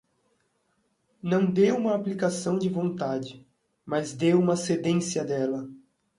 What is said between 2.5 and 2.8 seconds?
de